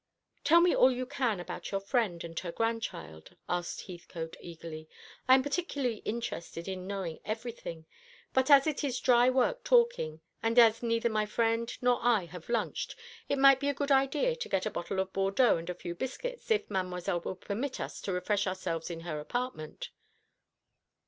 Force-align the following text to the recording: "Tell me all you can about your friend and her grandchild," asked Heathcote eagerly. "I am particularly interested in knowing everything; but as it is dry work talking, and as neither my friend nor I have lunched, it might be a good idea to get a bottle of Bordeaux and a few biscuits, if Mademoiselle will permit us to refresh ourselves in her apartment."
"Tell 0.43 0.61
me 0.61 0.75
all 0.75 0.89
you 0.91 1.05
can 1.05 1.39
about 1.39 1.69
your 1.69 1.79
friend 1.79 2.23
and 2.23 2.39
her 2.39 2.51
grandchild," 2.51 3.35
asked 3.47 3.81
Heathcote 3.85 4.35
eagerly. 4.41 4.89
"I 5.27 5.35
am 5.35 5.43
particularly 5.43 5.97
interested 5.97 6.67
in 6.67 6.87
knowing 6.87 7.19
everything; 7.23 7.85
but 8.33 8.49
as 8.49 8.65
it 8.65 8.83
is 8.83 8.99
dry 8.99 9.29
work 9.29 9.63
talking, 9.63 10.21
and 10.41 10.57
as 10.57 10.81
neither 10.81 11.07
my 11.11 11.27
friend 11.27 11.71
nor 11.83 11.99
I 12.01 12.25
have 12.25 12.49
lunched, 12.49 12.95
it 13.29 13.37
might 13.37 13.59
be 13.59 13.69
a 13.69 13.75
good 13.75 13.91
idea 13.91 14.35
to 14.37 14.49
get 14.49 14.65
a 14.65 14.71
bottle 14.71 14.99
of 14.99 15.13
Bordeaux 15.13 15.57
and 15.57 15.69
a 15.69 15.75
few 15.75 15.93
biscuits, 15.93 16.49
if 16.49 16.67
Mademoiselle 16.67 17.19
will 17.21 17.35
permit 17.35 17.79
us 17.79 18.01
to 18.01 18.11
refresh 18.11 18.47
ourselves 18.47 18.89
in 18.89 19.01
her 19.01 19.19
apartment." 19.19 19.91